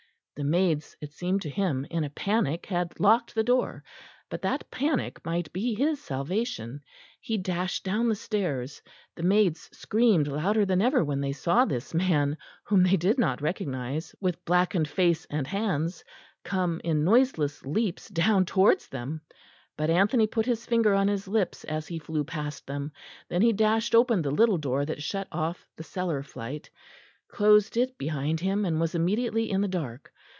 [0.37, 3.83] The maids, it seemed to him, in a panic had locked the door;
[4.27, 6.81] but that panic might be his salvation.
[7.19, 8.81] He dashed down the stairs;
[9.15, 13.39] the maids screamed louder than ever when they saw this man, whom they did not
[13.39, 16.03] recognise, with blackened face and hands
[16.43, 19.21] come in noiseless leaps down towards them;
[19.77, 22.93] but Anthony put his finger on his lips as he flew past them;
[23.29, 26.71] then he dashed open the little door that shut off the cellar flight,
[27.27, 30.11] closed it behind him, and was immediately in the dark.